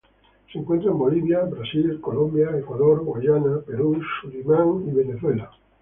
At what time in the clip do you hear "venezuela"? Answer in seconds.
4.93-5.51